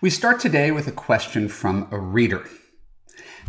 We 0.00 0.10
start 0.10 0.38
today 0.38 0.70
with 0.70 0.86
a 0.86 0.92
question 0.92 1.48
from 1.48 1.88
a 1.90 1.98
reader. 1.98 2.48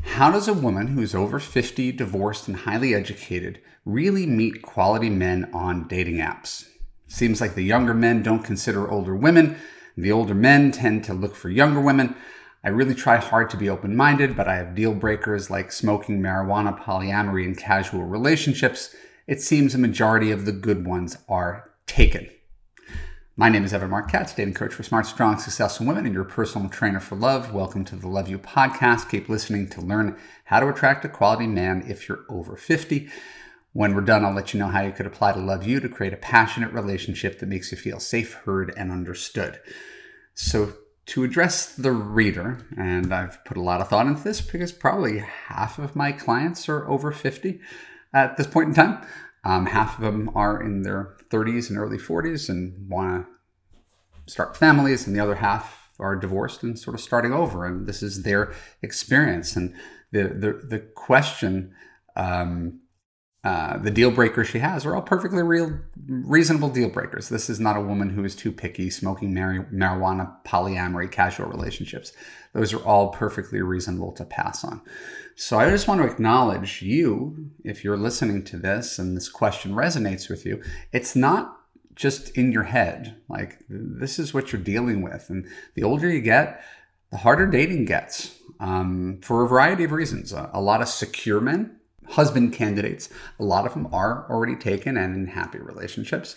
How 0.04 0.32
does 0.32 0.48
a 0.48 0.54
woman 0.54 0.88
who's 0.88 1.14
over 1.14 1.40
50, 1.40 1.92
divorced, 1.92 2.48
and 2.48 2.58
highly 2.58 2.96
educated 2.96 3.62
really 3.86 4.25
meet 4.25 4.64
quality 4.64 5.12
men 5.12 5.51
on 5.54 5.88
dating 5.88 6.16
apps? 6.16 6.67
Seems 7.08 7.40
like 7.40 7.54
the 7.54 7.62
younger 7.62 7.93
men 7.93 8.23
don't 8.23 8.43
consider 8.43 8.89
older 8.89 9.16
women, 9.16 9.57
the 9.96 10.12
older 10.12 10.34
men 10.34 10.71
tend 10.71 11.04
to 11.04 11.14
look 11.14 11.36
for 11.36 11.52
younger 11.52 11.82
women. 11.82 12.16
I 12.63 12.70
really 12.70 12.95
try 12.95 13.18
hard 13.18 13.52
to 13.52 13.57
be 13.57 13.70
open 13.70 13.95
minded, 13.95 14.36
but 14.36 14.47
I 14.47 14.55
have 14.55 14.73
deal 14.73 14.95
breakers 14.95 15.52
like 15.52 15.71
smoking, 15.71 16.20
marijuana, 16.20 16.84
polyamory, 16.84 17.45
and 17.45 17.55
casual 17.55 18.05
relationships. 18.05 18.95
It 19.27 19.39
seems 19.39 19.75
a 19.75 19.77
majority 19.77 20.31
of 20.31 20.45
the 20.45 20.52
good 20.52 20.88
ones 20.88 21.16
are 21.27 21.70
taken. 21.86 22.27
My 23.39 23.47
name 23.47 23.63
is 23.63 23.73
Evan 23.73 23.89
Marc 23.89 24.11
Katz, 24.11 24.33
dating 24.33 24.55
coach 24.55 24.73
for 24.73 24.83
smart, 24.83 25.05
strong, 25.05 25.39
successful 25.39 25.85
women, 25.85 26.05
and 26.05 26.13
your 26.13 26.25
personal 26.25 26.67
trainer 26.67 26.99
for 26.99 27.15
love. 27.15 27.53
Welcome 27.53 27.85
to 27.85 27.95
the 27.95 28.09
Love 28.09 28.27
U 28.27 28.38
podcast. 28.38 29.09
Keep 29.09 29.30
listening 29.30 29.70
to 29.70 29.80
learn 29.80 30.17
how 30.43 30.59
to 30.59 30.67
attract 30.67 31.05
a 31.05 31.07
quality 31.07 31.47
man 31.47 31.85
if 31.88 32.09
you're 32.09 32.25
over 32.27 32.57
50. 32.57 33.07
When 33.71 33.95
we're 33.95 34.02
done, 34.02 34.25
I'll 34.25 34.33
let 34.33 34.53
you 34.53 34.59
know 34.59 34.67
how 34.67 34.81
you 34.81 34.91
could 34.91 35.05
apply 35.05 35.31
to 35.31 35.39
Love 35.39 35.66
U 35.66 35.80
to 35.80 35.88
create 35.88 36.11
a 36.11 36.17
passionate 36.17 36.73
relationship 36.73 37.39
that 37.39 37.47
makes 37.47 37.71
you 37.71 37.77
feel 37.77 38.02
safe, 38.02 38.33
heard, 38.33 38.73
and 38.75 38.91
understood. 38.91 39.61
So, 40.33 40.73
to 41.05 41.23
address 41.23 41.73
the 41.73 41.94
reader, 41.94 42.67
and 42.77 43.13
I've 43.13 43.45
put 43.45 43.55
a 43.55 43.63
lot 43.63 43.80
of 43.80 43.88
thought 43.88 44.08
into 44.08 44.21
this 44.21 44.41
because 44.41 44.73
probably 44.73 45.19
half 45.19 45.80
of 45.80 45.95
my 45.95 46.11
clients 46.11 46.67
are 46.67 46.85
over 46.89 47.13
50 47.13 47.61
at 48.13 48.35
this 48.35 48.47
point 48.47 48.67
in 48.67 48.75
time. 48.75 49.08
Um, 49.45 49.67
half 49.67 49.97
of 49.97 50.03
them 50.03 50.30
are 50.35 50.61
in 50.61 50.81
their 50.81 51.16
30s 51.29 51.69
and 51.69 51.77
early 51.77 51.97
40s 51.97 52.49
and 52.49 52.89
want 52.89 53.25
to 54.25 54.31
start 54.31 54.57
families, 54.57 55.07
and 55.07 55.15
the 55.15 55.19
other 55.19 55.35
half 55.35 55.89
are 55.99 56.15
divorced 56.15 56.63
and 56.63 56.79
sort 56.79 56.95
of 56.95 57.02
starting 57.02 57.33
over. 57.33 57.65
And 57.65 57.88
this 57.88 58.02
is 58.02 58.23
their 58.23 58.53
experience. 58.81 59.55
And 59.55 59.73
the 60.11 60.23
the, 60.23 60.53
the 60.53 60.80
question, 60.80 61.73
um, 62.16 62.80
uh, 63.44 63.78
the 63.78 63.92
deal 63.92 64.12
breakers 64.12 64.48
she 64.50 64.59
has 64.59 64.86
are 64.86 64.95
all 64.95 65.02
perfectly 65.02 65.42
real, 65.42 65.80
reasonable 66.08 66.70
deal 66.70 66.90
breakers. 66.90 67.30
This 67.30 67.50
is 67.50 67.59
not 67.59 67.78
a 67.78 67.82
woman 67.82 68.09
who 68.09 68.26
is 68.26 68.36
too 68.36 68.52
picky, 68.52 68.90
smoking 68.90 69.34
marijuana, 69.34 70.36
polyamory, 70.45 71.09
casual 71.09 71.48
relationships. 71.48 72.12
Those 72.54 72.73
are 72.73 72.84
all 72.84 73.10
perfectly 73.10 73.62
reasonable 73.62 74.12
to 74.14 74.26
pass 74.26 74.66
on. 74.66 74.82
So 75.36 75.58
I 75.58 75.70
just 75.70 75.88
want 75.88 76.02
to 76.02 76.08
acknowledge 76.08 76.82
you, 76.82 77.50
if 77.64 77.86
you're 77.86 77.95
listening 77.95 78.44
to 78.45 78.58
this 78.58 79.00
and 79.00 79.16
this 79.16 79.30
question 79.30 79.72
resonates 79.73 80.30
with 80.30 80.45
you, 80.45 80.62
it's 80.92 81.16
not 81.16 81.62
just 81.95 82.32
in 82.32 82.52
your 82.52 82.64
head. 82.64 83.16
Like, 83.30 83.60
this 83.70 84.20
is 84.20 84.34
what 84.34 84.52
you're 84.52 84.62
dealing 84.62 85.02
with. 85.02 85.30
And 85.30 85.48
the 85.76 85.84
older 85.84 86.10
you 86.10 86.22
get, 86.22 86.62
the 87.10 87.17
harder 87.17 87.48
dating 87.48 87.86
gets 87.86 88.38
um, 88.60 89.20
for 89.22 89.45
a 89.45 89.48
variety 89.48 89.86
of 89.86 89.94
reasons. 89.94 90.34
A, 90.34 90.50
a 90.54 90.60
lot 90.60 90.82
of 90.82 90.90
secure 90.90 91.40
men, 91.40 91.78
husband 92.09 92.53
candidates, 92.53 93.09
a 93.39 93.43
lot 93.43 93.65
of 93.65 93.73
them 93.73 93.88
are 93.93 94.25
already 94.29 94.55
taken 94.55 94.97
and 94.97 95.15
in 95.15 95.27
happy 95.27 95.59
relationships. 95.59 96.35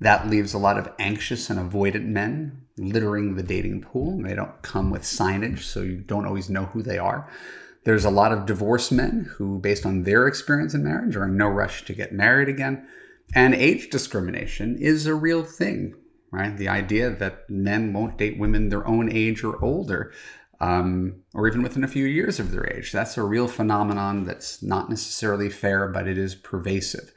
That 0.00 0.28
leaves 0.28 0.54
a 0.54 0.58
lot 0.58 0.78
of 0.78 0.90
anxious 0.98 1.50
and 1.50 1.58
avoidant 1.58 2.06
men 2.06 2.62
littering 2.78 3.34
the 3.34 3.42
dating 3.42 3.82
pool. 3.82 4.22
They 4.22 4.34
don't 4.34 4.62
come 4.62 4.90
with 4.90 5.02
signage, 5.02 5.60
so 5.60 5.82
you 5.82 5.98
don't 5.98 6.26
always 6.26 6.48
know 6.48 6.64
who 6.66 6.82
they 6.82 6.96
are. 6.98 7.28
There's 7.84 8.04
a 8.04 8.10
lot 8.10 8.32
of 8.32 8.46
divorced 8.46 8.92
men 8.92 9.30
who, 9.36 9.58
based 9.58 9.84
on 9.84 10.02
their 10.04 10.26
experience 10.26 10.74
in 10.74 10.84
marriage, 10.84 11.16
are 11.16 11.24
in 11.24 11.36
no 11.36 11.48
rush 11.48 11.84
to 11.84 11.94
get 11.94 12.12
married 12.12 12.48
again. 12.48 12.86
And 13.34 13.54
age 13.54 13.90
discrimination 13.90 14.76
is 14.78 15.06
a 15.06 15.14
real 15.14 15.44
thing, 15.44 15.94
right? 16.30 16.56
The 16.56 16.68
idea 16.68 17.10
that 17.10 17.48
men 17.48 17.92
won't 17.92 18.18
date 18.18 18.38
women 18.38 18.68
their 18.68 18.86
own 18.86 19.10
age 19.12 19.44
or 19.44 19.62
older, 19.62 20.12
um, 20.60 21.22
or 21.34 21.48
even 21.48 21.62
within 21.62 21.84
a 21.84 21.88
few 21.88 22.04
years 22.04 22.38
of 22.38 22.50
their 22.50 22.66
age. 22.66 22.92
That's 22.92 23.16
a 23.16 23.22
real 23.22 23.48
phenomenon 23.48 24.24
that's 24.24 24.62
not 24.62 24.90
necessarily 24.90 25.48
fair, 25.48 25.88
but 25.88 26.06
it 26.06 26.18
is 26.18 26.34
pervasive. 26.34 27.12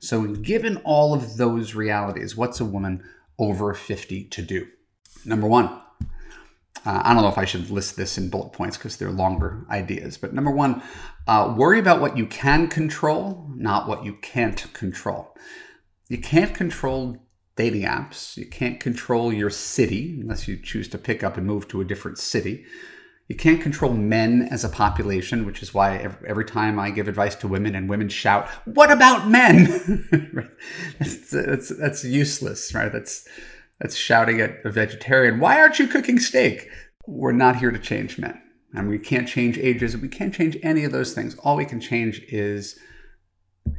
So, 0.00 0.26
given 0.26 0.78
all 0.78 1.14
of 1.14 1.36
those 1.36 1.74
realities, 1.74 2.36
what's 2.36 2.60
a 2.60 2.64
woman 2.64 3.02
over 3.38 3.74
50 3.74 4.24
to 4.24 4.42
do? 4.42 4.66
Number 5.24 5.46
one, 5.46 5.66
uh, 6.86 7.02
I 7.04 7.12
don't 7.12 7.22
know 7.22 7.28
if 7.28 7.38
I 7.38 7.44
should 7.44 7.70
list 7.70 7.96
this 7.96 8.16
in 8.16 8.30
bullet 8.30 8.52
points 8.52 8.76
because 8.76 8.96
they're 8.96 9.10
longer 9.10 9.66
ideas. 9.70 10.16
But 10.16 10.32
number 10.32 10.50
one, 10.50 10.82
uh, 11.26 11.54
worry 11.56 11.78
about 11.78 12.00
what 12.00 12.16
you 12.16 12.26
can 12.26 12.68
control, 12.68 13.50
not 13.54 13.88
what 13.88 14.04
you 14.04 14.14
can't 14.22 14.72
control. 14.72 15.36
You 16.08 16.18
can't 16.18 16.54
control 16.54 17.25
dating 17.56 17.82
apps. 17.82 18.36
You 18.36 18.46
can't 18.46 18.78
control 18.78 19.32
your 19.32 19.50
city 19.50 20.18
unless 20.20 20.46
you 20.46 20.56
choose 20.56 20.88
to 20.88 20.98
pick 20.98 21.24
up 21.24 21.36
and 21.36 21.46
move 21.46 21.68
to 21.68 21.80
a 21.80 21.84
different 21.84 22.18
city. 22.18 22.64
You 23.28 23.34
can't 23.34 23.60
control 23.60 23.92
men 23.92 24.46
as 24.52 24.62
a 24.62 24.68
population, 24.68 25.46
which 25.46 25.62
is 25.62 25.74
why 25.74 25.96
every, 26.26 26.44
time 26.44 26.78
I 26.78 26.90
give 26.90 27.08
advice 27.08 27.34
to 27.36 27.48
women 27.48 27.74
and 27.74 27.88
women 27.88 28.08
shout, 28.08 28.48
"What 28.66 28.92
about 28.92 29.28
men?" 29.28 30.06
that's, 30.98 31.30
that's, 31.30 31.76
that's 31.76 32.04
useless, 32.04 32.72
right? 32.72 32.92
That's 32.92 33.26
that's 33.80 33.94
shouting 33.94 34.40
at 34.40 34.64
a 34.64 34.70
vegetarian, 34.70 35.38
why 35.38 35.60
aren't 35.60 35.78
you 35.78 35.86
cooking 35.86 36.18
steak? 36.18 36.68
We're 37.06 37.32
not 37.32 37.56
here 37.56 37.70
to 37.70 37.78
change 37.78 38.18
men. 38.18 38.40
And 38.74 38.88
we 38.88 38.98
can't 38.98 39.28
change 39.28 39.58
ages. 39.58 39.94
And 39.94 40.02
we 40.02 40.08
can't 40.08 40.34
change 40.34 40.56
any 40.62 40.84
of 40.84 40.92
those 40.92 41.12
things. 41.12 41.36
All 41.38 41.56
we 41.56 41.64
can 41.64 41.80
change 41.80 42.20
is 42.28 42.78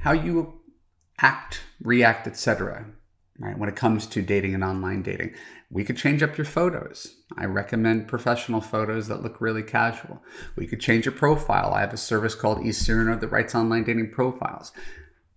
how 0.01 0.11
you 0.11 0.61
act, 1.19 1.61
react, 1.81 2.27
etc. 2.27 2.85
Right? 3.40 3.58
When 3.58 3.70
it 3.70 3.75
comes 3.75 4.08
to 4.08 4.22
dating 4.24 4.56
and 4.56 4.64
online 4.64 5.03
dating, 5.03 5.36
we 5.70 5.84
could 5.84 5.98
change 5.98 6.24
up 6.24 6.38
your 6.38 6.46
photos. 6.46 7.16
I 7.38 7.46
recommend 7.46 8.08
professional 8.08 8.62
photos 8.62 9.08
that 9.08 9.22
look 9.22 9.40
really 9.40 9.62
casual. 9.62 10.24
We 10.56 10.66
could 10.66 10.80
change 10.80 11.06
your 11.06 11.14
profile. 11.14 11.74
I 11.74 11.81
have 11.81 11.94
a 11.94 11.98
service 11.98 12.34
called 12.34 12.59
eCyrano 12.59 13.20
that 13.20 13.28
writes 13.28 13.53
online 13.53 13.84
dating 13.84 14.12
profiles. 14.12 14.72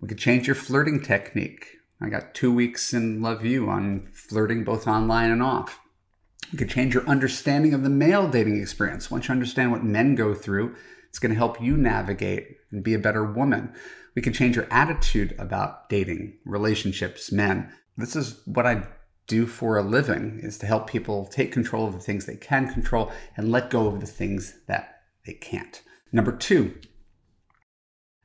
We 0.00 0.08
could 0.08 0.18
change 0.18 0.46
your 0.46 0.56
flirting 0.56 1.02
technique. 1.02 1.66
I 2.00 2.08
got 2.08 2.34
two 2.34 2.54
weeks 2.54 2.94
in 2.94 3.20
Love 3.20 3.44
U 3.44 3.68
on 3.68 4.08
flirting 4.12 4.64
both 4.64 4.86
online 4.86 5.30
and 5.30 5.42
off. 5.42 5.78
You 6.50 6.58
could 6.58 6.70
change 6.70 6.94
your 6.94 7.06
understanding 7.06 7.74
of 7.74 7.82
the 7.82 7.90
male 7.90 8.28
dating 8.28 8.60
experience. 8.60 9.10
Once 9.10 9.28
you 9.28 9.32
understand 9.32 9.70
what 9.72 9.84
men 9.84 10.14
go 10.14 10.32
through, 10.32 10.74
it's 11.08 11.18
going 11.18 11.30
to 11.30 11.38
help 11.38 11.60
you 11.60 11.76
navigate 11.76 12.56
and 12.70 12.82
be 12.82 12.94
a 12.94 12.98
better 12.98 13.24
woman. 13.24 13.74
We 14.14 14.22
can 14.22 14.32
change 14.32 14.56
your 14.56 14.66
attitude 14.70 15.34
about 15.38 15.88
dating, 15.88 16.38
relationships, 16.44 17.30
men. 17.30 17.72
This 18.00 18.16
is 18.16 18.40
what 18.46 18.66
I 18.66 18.86
do 19.26 19.46
for 19.46 19.78
a 19.78 19.82
living 19.82 20.40
is 20.42 20.58
to 20.58 20.66
help 20.66 20.88
people 20.88 21.26
take 21.26 21.52
control 21.52 21.86
of 21.86 21.92
the 21.92 22.00
things 22.00 22.26
they 22.26 22.36
can 22.36 22.72
control 22.72 23.12
and 23.36 23.52
let 23.52 23.70
go 23.70 23.86
of 23.86 24.00
the 24.00 24.06
things 24.06 24.54
that 24.66 25.02
they 25.24 25.34
can't. 25.34 25.82
Number 26.12 26.32
2, 26.32 26.74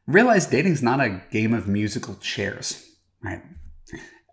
realize 0.08 0.48
dating 0.48 0.72
is 0.72 0.82
not 0.82 1.00
a 1.00 1.22
game 1.32 1.54
of 1.54 1.68
musical 1.68 2.16
chairs, 2.16 2.90
right? 3.24 3.44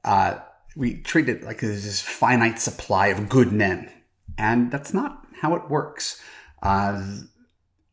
uh, 0.05 0.39
we 0.75 1.03
treat 1.03 1.29
it 1.29 1.43
like 1.43 1.61
there's 1.61 1.85
this 1.85 2.01
finite 2.01 2.59
supply 2.59 3.09
of 3.09 3.29
good 3.29 3.53
men. 3.53 3.93
And 4.39 4.71
that's 4.71 4.95
not 4.95 5.27
how 5.41 5.55
it 5.55 5.69
works. 5.69 6.21
Uh, 6.63 7.19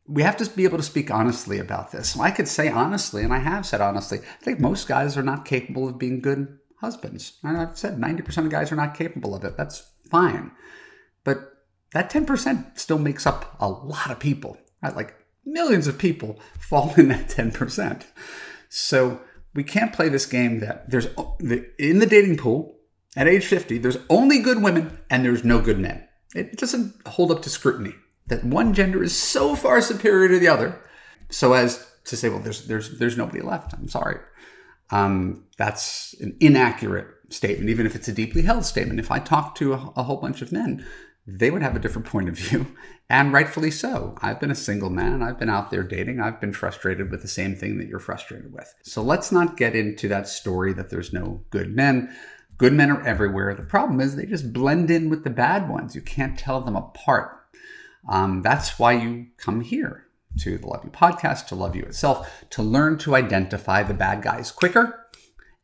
we 0.08 0.22
have 0.22 0.38
to 0.38 0.46
be 0.46 0.64
able 0.64 0.78
to 0.78 0.82
speak 0.82 1.10
honestly 1.10 1.58
about 1.58 1.92
this. 1.92 2.18
I 2.18 2.30
could 2.30 2.48
say 2.48 2.68
honestly, 2.68 3.22
and 3.22 3.32
I 3.34 3.38
have 3.38 3.66
said 3.66 3.80
honestly, 3.80 4.18
I 4.20 4.44
think 4.44 4.58
most 4.58 4.88
guys 4.88 5.18
are 5.18 5.22
not 5.22 5.44
capable 5.44 5.86
of 5.86 5.98
being 5.98 6.20
good 6.20 6.59
husbands. 6.80 7.38
And 7.42 7.56
I've 7.56 7.78
said 7.78 7.98
90% 7.98 8.38
of 8.38 8.50
guys 8.50 8.72
are 8.72 8.76
not 8.76 8.94
capable 8.94 9.34
of 9.34 9.44
it. 9.44 9.56
That's 9.56 9.90
fine. 10.10 10.52
But 11.24 11.52
that 11.92 12.10
10% 12.10 12.78
still 12.78 12.98
makes 12.98 13.26
up 13.26 13.56
a 13.60 13.68
lot 13.68 14.10
of 14.10 14.18
people. 14.18 14.56
Right? 14.82 14.96
Like 14.96 15.14
millions 15.44 15.86
of 15.86 15.98
people 15.98 16.40
fall 16.58 16.94
in 16.96 17.08
that 17.08 17.28
10%. 17.28 18.04
So 18.68 19.20
we 19.54 19.64
can't 19.64 19.92
play 19.92 20.08
this 20.08 20.26
game 20.26 20.60
that 20.60 20.90
there's 20.90 21.06
in 21.78 21.98
the 21.98 22.06
dating 22.06 22.36
pool 22.36 22.76
at 23.16 23.28
age 23.28 23.46
50 23.46 23.78
there's 23.78 23.98
only 24.08 24.40
good 24.40 24.62
women 24.62 24.98
and 25.08 25.24
there's 25.24 25.44
no 25.44 25.60
good 25.60 25.78
men 25.78 26.06
it 26.34 26.56
doesn't 26.56 26.94
hold 27.06 27.30
up 27.30 27.42
to 27.42 27.50
scrutiny 27.50 27.94
that 28.28 28.44
one 28.44 28.74
gender 28.74 29.02
is 29.02 29.16
so 29.16 29.56
far 29.56 29.80
superior 29.80 30.28
to 30.28 30.38
the 30.38 30.48
other 30.48 30.80
so 31.30 31.52
as 31.52 31.86
to 32.04 32.16
say 32.16 32.28
well 32.28 32.38
there's 32.38 32.66
there's 32.66 32.98
there's 32.98 33.16
nobody 33.16 33.40
left 33.40 33.72
i'm 33.72 33.88
sorry 33.88 34.18
um, 34.90 35.44
that's 35.56 36.14
an 36.20 36.36
inaccurate 36.40 37.06
statement 37.28 37.70
even 37.70 37.86
if 37.86 37.94
it's 37.94 38.08
a 38.08 38.12
deeply 38.12 38.42
held 38.42 38.64
statement 38.64 38.98
if 38.98 39.10
i 39.10 39.18
talk 39.18 39.54
to 39.54 39.72
a, 39.72 39.92
a 39.96 40.02
whole 40.02 40.16
bunch 40.16 40.42
of 40.42 40.52
men 40.52 40.84
they 41.26 41.50
would 41.50 41.62
have 41.62 41.76
a 41.76 41.80
different 41.80 42.08
point 42.08 42.28
of 42.28 42.36
view, 42.36 42.74
and 43.10 43.32
rightfully 43.32 43.70
so. 43.70 44.16
I've 44.20 44.40
been 44.40 44.50
a 44.50 44.56
single 44.56 44.90
man, 44.90 45.22
I've 45.22 45.38
been 45.38 45.50
out 45.50 45.70
there 45.70 45.82
dating, 45.82 46.20
I've 46.20 46.40
been 46.40 46.52
frustrated 46.52 47.10
with 47.10 47.22
the 47.22 47.28
same 47.28 47.54
thing 47.54 47.78
that 47.78 47.88
you're 47.88 47.98
frustrated 47.98 48.52
with. 48.52 48.74
So 48.82 49.02
let's 49.02 49.30
not 49.30 49.56
get 49.56 49.76
into 49.76 50.08
that 50.08 50.28
story 50.28 50.72
that 50.74 50.90
there's 50.90 51.12
no 51.12 51.44
good 51.50 51.74
men. 51.74 52.14
Good 52.58 52.72
men 52.72 52.90
are 52.90 53.02
everywhere. 53.06 53.54
The 53.54 53.62
problem 53.62 54.00
is 54.00 54.16
they 54.16 54.26
just 54.26 54.52
blend 54.52 54.90
in 54.90 55.08
with 55.08 55.24
the 55.24 55.30
bad 55.30 55.68
ones. 55.68 55.94
You 55.94 56.02
can't 56.02 56.38
tell 56.38 56.60
them 56.60 56.76
apart. 56.76 57.38
Um, 58.08 58.42
that's 58.42 58.78
why 58.78 58.92
you 58.92 59.28
come 59.36 59.60
here 59.60 60.06
to 60.38 60.58
the 60.58 60.66
Love 60.66 60.84
U 60.84 60.90
podcast, 60.90 61.46
to 61.48 61.54
Love 61.54 61.76
U 61.76 61.82
itself, 61.82 62.44
to 62.50 62.62
learn 62.62 62.98
to 62.98 63.16
identify 63.16 63.82
the 63.82 63.94
bad 63.94 64.22
guys 64.22 64.50
quicker 64.50 65.06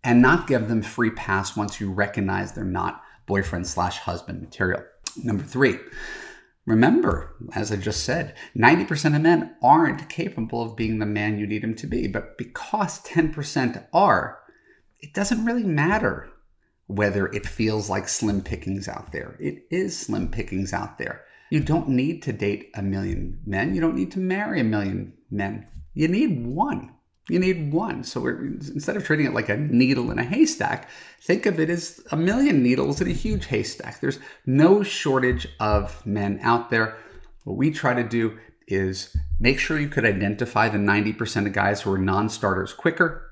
and 0.02 0.20
not 0.20 0.46
give 0.46 0.68
them 0.68 0.82
free 0.82 1.10
pass 1.10 1.56
once 1.56 1.80
you 1.80 1.92
recognize 1.92 2.52
they're 2.52 2.64
not 2.64 3.02
boyfriend 3.26 3.66
slash 3.66 3.98
husband 3.98 4.40
material. 4.40 4.82
Number 5.22 5.42
three, 5.42 5.78
Remember, 6.66 7.36
as 7.54 7.70
I 7.70 7.76
just 7.76 8.02
said, 8.02 8.34
90% 8.56 9.14
of 9.14 9.22
men 9.22 9.54
aren't 9.62 10.08
capable 10.08 10.62
of 10.62 10.76
being 10.76 10.98
the 10.98 11.06
man 11.06 11.38
you 11.38 11.46
need 11.46 11.62
them 11.62 11.76
to 11.76 11.86
be. 11.86 12.08
But 12.08 12.36
because 12.36 13.00
10% 13.04 13.86
are, 13.92 14.40
it 15.00 15.14
doesn't 15.14 15.44
really 15.44 15.62
matter 15.62 16.28
whether 16.88 17.28
it 17.28 17.46
feels 17.46 17.88
like 17.88 18.08
slim 18.08 18.42
pickings 18.42 18.88
out 18.88 19.12
there. 19.12 19.36
It 19.38 19.64
is 19.70 19.96
slim 19.96 20.28
pickings 20.28 20.72
out 20.72 20.98
there. 20.98 21.24
You 21.50 21.60
don't 21.60 21.88
need 21.88 22.22
to 22.22 22.32
date 22.32 22.70
a 22.74 22.82
million 22.82 23.40
men. 23.46 23.74
You 23.74 23.80
don't 23.80 23.96
need 23.96 24.12
to 24.12 24.18
marry 24.18 24.60
a 24.60 24.64
million 24.64 25.14
men. 25.30 25.66
You 25.94 26.08
need 26.08 26.46
one. 26.46 26.92
You 27.28 27.38
need 27.40 27.72
one. 27.72 28.04
So 28.04 28.26
instead 28.26 28.96
of 28.96 29.04
treating 29.04 29.26
it 29.26 29.34
like 29.34 29.48
a 29.48 29.56
needle 29.56 30.10
in 30.10 30.18
a 30.18 30.24
haystack, 30.24 30.88
think 31.22 31.46
of 31.46 31.58
it 31.58 31.70
as 31.70 32.00
a 32.12 32.16
million 32.16 32.62
needles 32.62 33.00
in 33.00 33.08
a 33.08 33.12
huge 33.12 33.46
haystack. 33.46 34.00
There's 34.00 34.20
no 34.44 34.82
shortage 34.82 35.48
of 35.58 36.04
men 36.06 36.38
out 36.42 36.70
there. 36.70 36.96
What 37.44 37.56
we 37.56 37.70
try 37.70 37.94
to 37.94 38.08
do 38.08 38.38
is 38.68 39.16
make 39.40 39.58
sure 39.58 39.78
you 39.78 39.88
could 39.88 40.04
identify 40.04 40.68
the 40.68 40.78
90% 40.78 41.46
of 41.46 41.52
guys 41.52 41.82
who 41.82 41.92
are 41.92 41.98
non 41.98 42.28
starters 42.28 42.72
quicker 42.72 43.30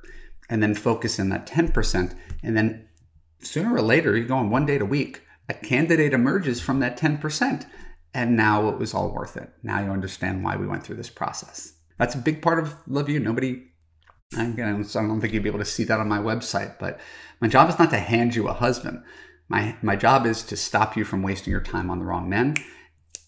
and 0.49 0.63
then 0.63 0.75
focus 0.75 1.19
in 1.19 1.29
that 1.31 1.47
10%. 1.47 2.17
And 2.43 2.57
then 2.57 2.89
sooner 3.41 3.75
or 3.75 3.83
later, 3.83 4.17
you 4.17 4.25
go 4.25 4.37
on 4.37 4.51
one 4.51 4.67
date 4.67 4.83
a 4.83 4.87
week, 4.87 5.23
a 5.49 5.55
candidate 5.55 6.13
emerges 6.13 6.61
from 6.61 6.81
that 6.81 6.99
10%. 6.99 7.67
And 8.15 8.37
now 8.37 8.69
it 8.69 8.79
was 8.79 8.95
all 8.95 9.13
worth 9.13 9.37
it. 9.37 9.51
Now 9.63 9.81
you 9.81 9.91
understand 9.91 10.45
why 10.45 10.57
we 10.57 10.67
went 10.67 10.85
through 10.85 10.97
this 10.97 11.11
process. 11.11 11.73
That's 11.99 12.15
a 12.15 12.19
big 12.19 12.41
part 12.43 12.61
of 12.61 12.75
Love 12.87 13.09
U. 13.09 13.19
Nobody 13.19 13.65
Again, 14.37 14.85
so 14.85 15.01
I 15.01 15.07
don't 15.07 15.21
think 15.21 15.33
you'd 15.33 15.43
be 15.43 15.49
able 15.49 15.61
to 15.61 15.65
see 15.65 15.85
that 15.85 16.01
on 16.01 16.09
my 16.09 16.19
website, 16.19 16.79
but 16.79 16.99
my 17.41 17.49
job 17.49 17.69
is 17.69 17.79
not 17.79 17.91
to 17.91 17.99
hand 17.99 18.35
you 18.35 18.49
a 18.49 18.53
husband. 18.53 19.03
My, 19.49 19.77
my 19.83 19.97
job 19.97 20.27
is 20.27 20.43
to 20.45 20.57
stop 20.57 20.97
you 20.97 21.05
from 21.05 21.23
wasting 21.23 21.53
your 21.53 21.61
time 21.61 21.91
on 21.91 21.99
the 21.99 22.05
wrong 22.05 22.29
men 22.29 22.57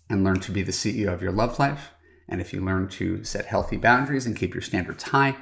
and 0.09 0.25
learn 0.25 0.41
to 0.41 0.53
be 0.53 0.63
the 0.63 0.73
CEO 0.73 1.13
of 1.13 1.23
your 1.23 1.33
love 1.33 1.59
life. 1.59 1.91
And 2.29 2.41
if 2.41 2.53
you 2.53 2.61
learn 2.61 2.89
to 2.89 3.23
set 3.23 3.47
healthy 3.47 3.77
boundaries 3.77 4.27
and 4.27 4.37
keep 4.37 4.55
your 4.55 4.63
standards 4.63 5.05
high, 5.05 5.37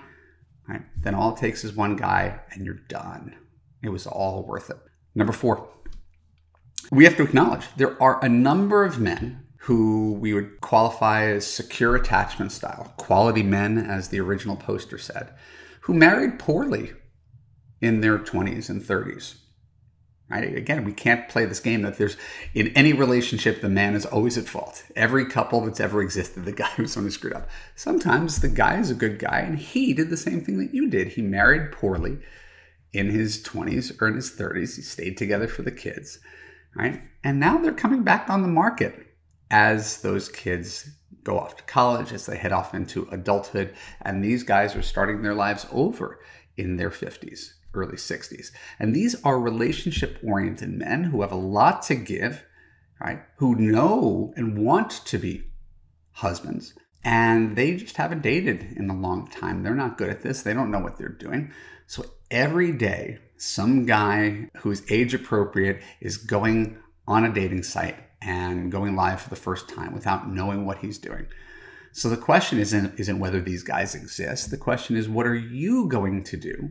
right, 0.68 0.82
then 1.02 1.14
all 1.14 1.34
it 1.34 1.38
takes 1.38 1.64
is 1.64 1.72
one 1.72 1.96
guy 1.96 2.40
and 2.50 2.66
you're 2.66 2.80
done. 2.88 3.34
It 3.82 3.88
was 3.88 4.06
all 4.06 4.44
worth 4.46 4.68
it. 4.68 4.76
Number 5.14 5.32
four, 5.32 5.68
we 6.90 7.04
have 7.04 7.16
to 7.16 7.22
acknowledge 7.22 7.66
there 7.76 8.00
are 8.02 8.24
a 8.24 8.28
number 8.28 8.84
of 8.84 8.98
men 8.98 9.44
who 9.64 10.12
we 10.12 10.34
would 10.34 10.60
qualify 10.60 11.24
as 11.24 11.46
secure 11.46 11.96
attachment 11.96 12.52
style, 12.52 12.92
quality 12.98 13.42
men, 13.42 13.78
as 13.78 14.08
the 14.08 14.20
original 14.20 14.56
poster 14.56 14.98
said, 14.98 15.32
who 15.82 15.94
married 15.94 16.38
poorly 16.38 16.92
in 17.80 18.00
their 18.00 18.18
20s 18.18 18.68
and 18.68 18.82
30s. 18.82 19.36
Right? 20.28 20.54
Again, 20.56 20.84
we 20.84 20.92
can't 20.92 21.28
play 21.28 21.44
this 21.44 21.60
game 21.60 21.82
that 21.82 21.98
there's 21.98 22.16
in 22.54 22.68
any 22.68 22.92
relationship 22.92 23.60
the 23.60 23.68
man 23.68 23.94
is 23.94 24.06
always 24.06 24.38
at 24.38 24.48
fault. 24.48 24.84
Every 24.96 25.26
couple 25.26 25.60
that's 25.60 25.80
ever 25.80 26.02
existed, 26.02 26.44
the 26.44 26.52
guy 26.52 26.68
who's 26.76 26.96
only 26.96 27.10
screwed 27.10 27.34
up. 27.34 27.48
Sometimes 27.74 28.40
the 28.40 28.48
guy 28.48 28.78
is 28.78 28.90
a 28.90 28.94
good 28.94 29.18
guy 29.18 29.40
and 29.40 29.58
he 29.58 29.92
did 29.94 30.10
the 30.10 30.16
same 30.16 30.42
thing 30.42 30.58
that 30.58 30.74
you 30.74 30.88
did. 30.88 31.08
He 31.08 31.22
married 31.22 31.72
poorly 31.72 32.18
in 32.92 33.10
his 33.10 33.42
20s 33.42 34.00
or 34.00 34.08
in 34.08 34.14
his 34.14 34.30
30s. 34.30 34.76
He 34.76 34.82
stayed 34.82 35.16
together 35.16 35.48
for 35.48 35.62
the 35.62 35.72
kids, 35.72 36.20
right? 36.76 37.02
And 37.22 37.40
now 37.40 37.58
they're 37.58 37.72
coming 37.72 38.02
back 38.02 38.28
on 38.28 38.42
the 38.42 38.48
market 38.48 39.06
as 39.50 40.02
those 40.02 40.28
kids 40.28 40.90
go 41.22 41.38
off 41.38 41.56
to 41.56 41.62
college, 41.64 42.12
as 42.12 42.26
they 42.26 42.36
head 42.36 42.52
off 42.52 42.74
into 42.74 43.08
adulthood. 43.10 43.74
And 44.02 44.22
these 44.22 44.42
guys 44.42 44.76
are 44.76 44.82
starting 44.82 45.22
their 45.22 45.34
lives 45.34 45.66
over 45.72 46.20
in 46.56 46.76
their 46.76 46.90
50s, 46.90 47.52
early 47.72 47.96
60s. 47.96 48.50
And 48.78 48.94
these 48.94 49.22
are 49.24 49.38
relationship 49.38 50.18
oriented 50.22 50.70
men 50.70 51.04
who 51.04 51.22
have 51.22 51.32
a 51.32 51.36
lot 51.36 51.82
to 51.84 51.94
give, 51.94 52.44
right? 53.00 53.22
Who 53.38 53.54
know 53.56 54.32
and 54.36 54.58
want 54.58 54.90
to 55.06 55.18
be 55.18 55.44
husbands. 56.12 56.74
And 57.02 57.56
they 57.56 57.76
just 57.76 57.96
haven't 57.96 58.22
dated 58.22 58.74
in 58.76 58.88
a 58.88 58.96
long 58.96 59.28
time. 59.28 59.62
They're 59.62 59.74
not 59.74 59.98
good 59.98 60.10
at 60.10 60.22
this. 60.22 60.42
They 60.42 60.54
don't 60.54 60.70
know 60.70 60.78
what 60.78 60.96
they're 60.96 61.08
doing. 61.08 61.52
So 61.86 62.04
every 62.30 62.72
day, 62.72 63.18
some 63.36 63.86
guy 63.86 64.48
who's 64.58 64.90
age 64.90 65.14
appropriate 65.14 65.82
is 66.00 66.16
going 66.16 66.78
on 67.06 67.24
a 67.24 67.32
dating 67.32 67.62
site 67.62 67.96
and 68.22 68.72
going 68.72 68.96
live 68.96 69.20
for 69.20 69.30
the 69.30 69.36
first 69.36 69.68
time 69.68 69.92
without 69.92 70.30
knowing 70.30 70.64
what 70.64 70.78
he's 70.78 70.98
doing. 70.98 71.26
So 71.92 72.08
the 72.08 72.16
question 72.16 72.58
isn't 72.58 72.98
isn't 72.98 73.18
whether 73.18 73.40
these 73.40 73.62
guys 73.62 73.94
exist. 73.94 74.50
The 74.50 74.56
question 74.56 74.96
is 74.96 75.08
what 75.08 75.26
are 75.26 75.36
you 75.36 75.88
going 75.88 76.24
to 76.24 76.36
do 76.36 76.70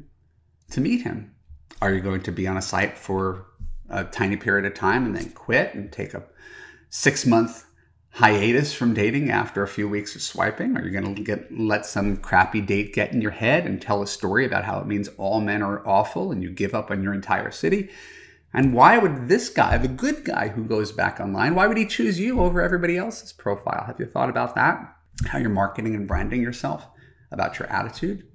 to 0.71 0.81
meet 0.81 1.03
him? 1.03 1.33
Are 1.81 1.93
you 1.93 2.01
going 2.01 2.21
to 2.23 2.31
be 2.31 2.47
on 2.47 2.57
a 2.57 2.61
site 2.61 2.97
for 2.97 3.45
a 3.89 4.03
tiny 4.05 4.37
period 4.37 4.65
of 4.65 4.73
time 4.73 5.05
and 5.05 5.15
then 5.15 5.29
quit 5.31 5.75
and 5.75 5.91
take 5.91 6.13
a 6.13 6.23
6 6.89 7.25
month 7.25 7.65
hiatus 8.13 8.73
from 8.73 8.93
dating 8.93 9.31
after 9.31 9.63
a 9.63 9.67
few 9.67 9.89
weeks 9.89 10.15
of 10.15 10.21
swiping? 10.21 10.77
Are 10.77 10.85
you 10.85 10.91
going 10.91 11.15
to 11.15 11.21
get 11.21 11.51
let 11.57 11.85
some 11.85 12.17
crappy 12.17 12.61
date 12.61 12.93
get 12.93 13.11
in 13.11 13.21
your 13.21 13.31
head 13.31 13.65
and 13.65 13.81
tell 13.81 14.03
a 14.03 14.07
story 14.07 14.45
about 14.45 14.65
how 14.65 14.79
it 14.79 14.85
means 14.85 15.09
all 15.17 15.41
men 15.41 15.63
are 15.63 15.85
awful 15.87 16.31
and 16.31 16.43
you 16.43 16.51
give 16.51 16.75
up 16.75 16.91
on 16.91 17.01
your 17.01 17.13
entire 17.13 17.49
city? 17.49 17.89
And 18.53 18.71
why 18.71 18.99
would 18.99 19.27
this 19.27 19.49
guy, 19.49 19.79
the 19.79 19.87
good 19.87 20.23
guy 20.23 20.49
who 20.49 20.63
goes 20.63 20.91
back 20.91 21.19
online, 21.19 21.55
why 21.55 21.65
would 21.65 21.77
he 21.77 21.87
choose 21.87 22.19
you 22.19 22.39
over 22.39 22.61
everybody 22.61 22.97
else's 22.97 23.33
profile? 23.33 23.83
Have 23.87 23.99
you 23.99 24.05
thought 24.05 24.29
about 24.29 24.53
that? 24.53 24.95
How 25.25 25.39
you're 25.39 25.49
marketing 25.49 25.95
and 25.95 26.07
branding 26.07 26.43
yourself, 26.43 26.85
about 27.31 27.57
your 27.57 27.67
attitude, 27.69 28.27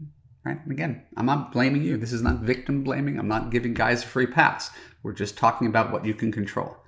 right? 0.44 0.58
And 0.60 0.72
again, 0.72 1.04
I'm 1.16 1.26
not 1.26 1.52
blaming 1.52 1.84
you. 1.84 1.96
This 1.96 2.12
is 2.12 2.22
not 2.22 2.40
victim 2.40 2.82
blaming. 2.82 3.16
I'm 3.16 3.28
not 3.28 3.50
giving 3.50 3.74
guys 3.74 4.02
a 4.02 4.08
free 4.08 4.26
pass. 4.26 4.70
We're 5.04 5.12
just 5.12 5.38
talking 5.38 5.68
about 5.68 5.92
what 5.92 6.04
you 6.04 6.14
can 6.14 6.32
control. 6.32 6.78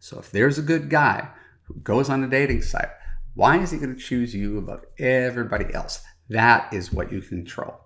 So 0.00 0.18
if 0.18 0.32
there's 0.32 0.58
a 0.58 0.62
good 0.62 0.90
guy 0.90 1.28
who 1.74 1.80
goes 1.80 2.10
on 2.10 2.24
a 2.24 2.28
dating 2.28 2.62
site, 2.62 2.90
why 3.34 3.58
is 3.58 3.70
he 3.70 3.78
going 3.78 3.94
to 3.94 4.00
choose 4.00 4.34
you 4.34 4.58
above 4.58 4.84
everybody 4.98 5.72
else? 5.74 6.02
That 6.28 6.72
is 6.72 6.92
what 6.92 7.12
you 7.12 7.20
control. 7.20 7.80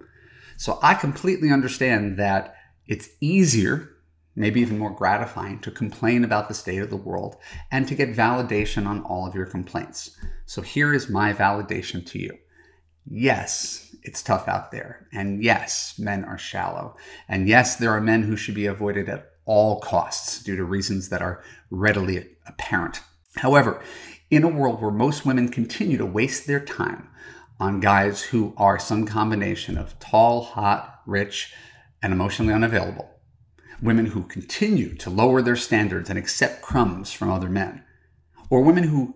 So 0.56 0.78
I 0.82 0.94
completely 0.94 1.50
understand 1.50 2.19
that 2.19 2.54
it's 2.86 3.08
easier 3.20 3.94
maybe 4.36 4.60
even 4.60 4.78
more 4.78 4.90
gratifying, 4.90 5.60
to 5.60 5.70
complain 5.70 6.25
about 6.25 6.48
the 6.48 6.54
state 6.54 6.78
of 6.78 6.90
the 6.90 6.96
world 6.96 7.36
and 7.70 7.86
to 7.88 7.94
get 7.94 8.14
validation 8.14 8.86
on 8.86 9.02
all 9.02 9.26
of 9.26 9.34
your 9.34 9.46
complaints. 9.46 10.16
So 10.46 10.62
here 10.62 10.92
is 10.92 11.08
my 11.08 11.32
validation 11.32 12.04
to 12.06 12.19
you. 12.19 12.36
Yes, 13.06 13.94
it's 14.02 14.22
tough 14.22 14.48
out 14.48 14.70
there. 14.70 15.06
And 15.12 15.42
yes, 15.42 15.98
men 15.98 16.25
are 16.25 16.38
shallow. 16.38 16.96
And 17.28 17.48
yes, 17.48 17.76
there 17.76 17.90
are 17.90 18.00
men 18.00 18.22
who 18.22 18.36
should 18.36 18.54
be 18.54 18.66
avoided 18.66 19.08
at 19.08 19.31
all 19.44 19.81
costs 19.81 20.42
due 20.42 20.56
to 20.56 20.64
reasons 20.64 21.10
that 21.10 21.22
are 21.22 21.42
readily 21.70 22.26
apparent. 22.46 23.00
However, 23.36 23.82
in 24.31 24.44
a 24.44 24.48
world 24.48 24.81
where 24.81 24.90
most 24.90 25.26
women 25.26 25.48
continue 25.48 25.98
to 25.98 26.06
waste 26.06 26.46
their 26.46 26.60
time 26.60 27.08
on 27.60 27.81
guys 27.81 28.22
who 28.22 28.55
are 28.56 28.79
some 28.79 29.06
combination 29.06 29.76
of 29.79 29.98
tall, 29.98 30.43
hot, 30.43 31.03
rich, 31.06 31.53
and 32.03 32.12
emotionally 32.12 32.53
unavailable, 32.53 33.10
women 33.81 34.06
who 34.06 34.24
continue 34.24 34.94
to 34.96 35.10
lower 35.10 35.41
their 35.43 35.56
standards 35.56 36.10
and 36.10 36.19
accept 36.19 36.62
crumbs 36.62 37.12
from 37.12 37.31
other 37.31 37.48
men, 37.48 37.84
or 38.50 38.62
women 38.62 38.84
who 38.84 39.14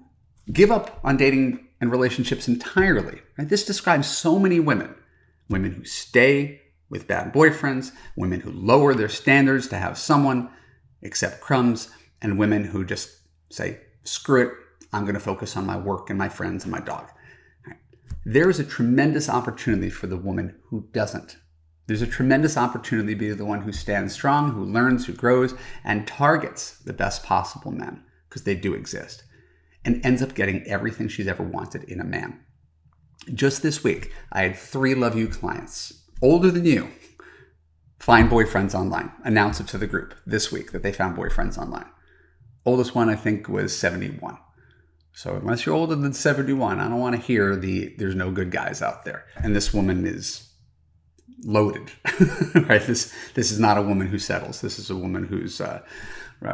give 0.52 0.70
up 0.70 1.00
on 1.04 1.16
dating 1.16 1.68
and 1.80 1.90
relationships 1.90 2.48
entirely. 2.48 3.20
Right? 3.37 3.48
This 3.48 3.64
describes 3.64 4.08
so 4.08 4.38
many 4.38 4.60
women 4.60 4.94
women 5.50 5.72
who 5.72 5.84
stay 5.84 6.60
with 6.90 7.08
bad 7.08 7.32
boyfriends, 7.32 7.92
women 8.16 8.40
who 8.40 8.50
lower 8.50 8.94
their 8.94 9.08
standards 9.08 9.68
to 9.68 9.76
have 9.76 9.96
someone, 9.96 10.50
accept 11.02 11.40
crumbs, 11.40 11.90
and 12.20 12.38
women 12.38 12.64
who 12.64 12.84
just 12.84 13.10
say, 13.50 13.78
screw 14.08 14.48
it, 14.48 14.54
I'm 14.92 15.04
going 15.04 15.14
to 15.14 15.20
focus 15.20 15.56
on 15.56 15.66
my 15.66 15.76
work 15.76 16.10
and 16.10 16.18
my 16.18 16.28
friends 16.28 16.64
and 16.64 16.72
my 16.72 16.80
dog. 16.80 17.08
Right? 17.66 17.76
There 18.24 18.48
is 18.48 18.58
a 18.58 18.64
tremendous 18.64 19.28
opportunity 19.28 19.90
for 19.90 20.06
the 20.06 20.16
woman 20.16 20.56
who 20.70 20.88
doesn't 20.92 21.36
there's 21.88 22.02
a 22.02 22.06
tremendous 22.06 22.58
opportunity 22.58 23.14
to 23.14 23.18
be 23.18 23.30
the 23.32 23.46
one 23.46 23.62
who 23.62 23.72
stands 23.72 24.12
strong, 24.12 24.52
who 24.52 24.62
learns, 24.62 25.06
who 25.06 25.14
grows, 25.14 25.54
and 25.82 26.06
targets 26.06 26.78
the 26.80 26.92
best 26.92 27.24
possible 27.24 27.72
men, 27.72 28.04
because 28.28 28.42
they 28.42 28.54
do 28.54 28.74
exist, 28.74 29.24
and 29.86 30.04
ends 30.04 30.22
up 30.22 30.34
getting 30.34 30.62
everything 30.64 31.08
she's 31.08 31.26
ever 31.26 31.42
wanted 31.42 31.84
in 31.84 31.98
a 31.98 32.04
man. 32.04 32.40
Just 33.32 33.62
this 33.62 33.82
week, 33.82 34.12
I 34.30 34.42
had 34.42 34.56
three 34.56 34.94
Love 34.94 35.16
U 35.16 35.28
clients, 35.28 36.04
older 36.20 36.50
than 36.50 36.66
you, 36.66 36.90
find 37.98 38.30
boyfriends 38.30 38.74
online, 38.74 39.10
announce 39.24 39.58
it 39.58 39.66
to 39.68 39.78
the 39.78 39.86
group 39.86 40.14
this 40.26 40.52
week 40.52 40.72
that 40.72 40.82
they 40.82 40.92
found 40.92 41.16
boyfriends 41.16 41.56
online. 41.56 41.88
Oldest 42.68 42.94
one, 42.94 43.08
I 43.08 43.16
think, 43.16 43.48
was 43.48 43.75
71. 43.75 44.37
So 45.14 45.37
unless 45.37 45.64
you're 45.64 45.75
older 45.75 45.94
than 45.94 46.12
71, 46.12 46.78
I 46.78 46.87
don't 46.87 47.00
want 47.00 47.16
to 47.16 47.20
hear 47.22 47.56
the 47.56 47.94
there's 47.96 48.14
no 48.14 48.30
good 48.30 48.50
guys 48.50 48.82
out 48.82 49.06
there. 49.06 49.25
And 49.42 49.56
this 49.56 49.72
woman 49.72 50.06
is 50.06 50.50
loaded, 51.44 51.90
right? 52.68 52.82
This 52.82 53.10
this 53.32 53.50
is 53.50 53.58
not 53.58 53.78
a 53.78 53.82
woman 53.82 54.06
who 54.06 54.18
settles. 54.18 54.60
This 54.60 54.78
is 54.78 54.90
a 54.90 54.96
woman 54.96 55.25
who's 55.25 55.62
uh, 55.62 55.80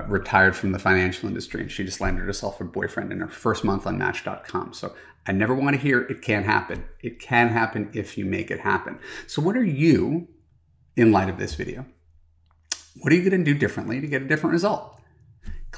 retired 0.06 0.54
from 0.54 0.70
the 0.70 0.78
financial 0.78 1.28
industry, 1.28 1.62
and 1.62 1.70
she 1.70 1.82
just 1.82 2.00
landed 2.00 2.24
herself 2.24 2.60
a 2.60 2.64
boyfriend 2.64 3.10
in 3.10 3.18
her 3.18 3.26
first 3.26 3.64
month 3.64 3.84
on 3.84 3.98
Match.com. 3.98 4.72
So 4.72 4.94
I 5.26 5.32
never 5.32 5.52
want 5.52 5.74
to 5.74 5.82
hear 5.82 6.02
it 6.02 6.22
can't 6.22 6.46
happen. 6.46 6.84
It 7.02 7.18
can 7.18 7.48
happen 7.48 7.90
if 7.92 8.16
you 8.16 8.24
make 8.24 8.52
it 8.52 8.60
happen. 8.60 9.00
So 9.26 9.42
what 9.42 9.56
are 9.56 9.64
you, 9.64 10.28
in 10.96 11.10
light 11.10 11.28
of 11.28 11.38
this 11.38 11.56
video, 11.56 11.84
what 13.00 13.12
are 13.12 13.16
you 13.16 13.28
going 13.28 13.44
to 13.44 13.52
do 13.52 13.58
differently 13.58 14.00
to 14.00 14.06
get 14.06 14.22
a 14.22 14.28
different 14.28 14.52
result? 14.52 15.00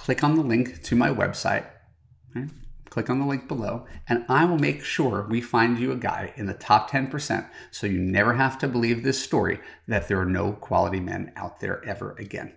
Click 0.06 0.22
on 0.22 0.36
the 0.36 0.42
link 0.42 0.84
to 0.84 0.94
my 0.94 1.10
website. 1.10 1.66
Right? 2.32 2.48
click 2.90 3.10
on 3.10 3.18
the 3.18 3.26
link 3.26 3.48
below, 3.48 3.84
and 4.08 4.24
I 4.28 4.44
will 4.44 4.56
make 4.56 4.84
sure 4.84 5.26
we 5.28 5.40
find 5.40 5.80
you 5.80 5.90
a 5.90 5.96
guy 5.96 6.32
in 6.36 6.46
the 6.46 6.54
top 6.54 6.88
10% 6.88 7.48
so 7.72 7.88
you 7.88 7.98
never 7.98 8.34
have 8.34 8.56
to 8.60 8.68
believe 8.68 9.02
this 9.02 9.20
story 9.20 9.58
that 9.88 10.06
there 10.06 10.20
are 10.20 10.24
no 10.24 10.52
quality 10.52 11.00
men 11.00 11.32
out 11.34 11.58
there 11.58 11.84
ever 11.84 12.12
again. 12.20 12.54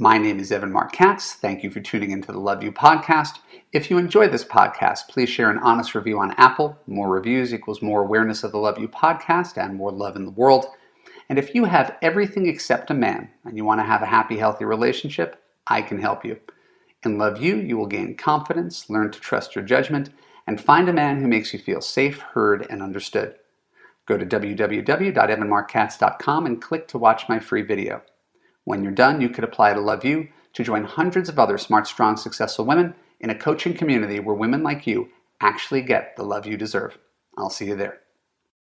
My 0.00 0.16
name 0.16 0.38
is 0.38 0.52
Evan 0.52 0.70
Marc 0.70 0.92
Katz. 0.92 1.32
Thank 1.32 1.64
you 1.64 1.70
for 1.70 1.80
tuning 1.80 2.12
into 2.12 2.30
the 2.30 2.38
Love 2.38 2.62
U 2.62 2.70
podcast. 2.70 3.40
If 3.72 3.90
you 3.90 3.98
enjoyed 3.98 4.30
this 4.30 4.44
podcast, 4.44 5.08
please 5.08 5.28
share 5.28 5.50
an 5.50 5.58
honest 5.58 5.92
review 5.92 6.20
on 6.20 6.36
Apple. 6.38 6.78
More 6.86 7.08
reviews 7.08 7.52
equals 7.52 7.82
more 7.82 8.02
awareness 8.02 8.44
of 8.44 8.52
the 8.52 8.58
Love 8.58 8.78
U 8.78 8.86
podcast 8.86 9.60
and 9.60 9.74
more 9.74 9.90
love 9.90 10.14
in 10.14 10.24
the 10.24 10.30
world. 10.30 10.66
And 11.28 11.36
if 11.36 11.52
you 11.52 11.64
have 11.64 11.96
everything 12.00 12.46
except 12.46 12.92
a 12.92 12.94
man 12.94 13.28
and 13.44 13.56
you 13.56 13.64
want 13.64 13.80
to 13.80 13.86
have 13.86 14.02
a 14.02 14.06
happy, 14.06 14.38
healthy 14.38 14.64
relationship, 14.64 15.42
I 15.66 15.82
can 15.82 16.00
help 16.00 16.24
you. 16.24 16.38
In 17.04 17.18
Love 17.18 17.42
U, 17.42 17.56
you 17.56 17.76
will 17.76 17.88
gain 17.88 18.16
confidence, 18.16 18.88
learn 18.88 19.10
to 19.10 19.18
trust 19.18 19.56
your 19.56 19.64
judgment, 19.64 20.10
and 20.46 20.60
find 20.60 20.88
a 20.88 20.92
man 20.92 21.20
who 21.20 21.26
makes 21.26 21.52
you 21.52 21.58
feel 21.58 21.80
safe, 21.80 22.20
heard, 22.20 22.64
and 22.70 22.84
understood. 22.84 23.34
Go 24.06 24.16
to 24.16 24.24
www.evanmarckatz.com 24.24 26.46
and 26.46 26.62
click 26.62 26.86
to 26.86 26.98
watch 26.98 27.28
my 27.28 27.40
free 27.40 27.62
video. 27.62 28.02
When 28.68 28.82
you're 28.82 28.92
done, 28.92 29.22
you 29.22 29.30
could 29.30 29.44
apply 29.44 29.72
to 29.72 29.80
Love 29.80 30.04
U 30.04 30.28
to 30.52 30.62
join 30.62 30.84
hundreds 30.84 31.30
of 31.30 31.38
other 31.38 31.56
smart, 31.56 31.86
strong, 31.86 32.18
successful 32.18 32.66
women 32.66 32.94
in 33.18 33.30
a 33.30 33.34
coaching 33.34 33.72
community 33.72 34.20
where 34.20 34.34
women 34.34 34.62
like 34.62 34.86
you 34.86 35.08
actually 35.40 35.80
get 35.80 36.14
the 36.18 36.22
love 36.22 36.44
you 36.44 36.58
deserve. 36.58 36.98
I'll 37.38 37.48
see 37.48 37.64
you 37.64 37.76
there. 37.76 38.00